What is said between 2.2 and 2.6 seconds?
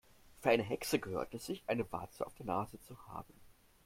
auf der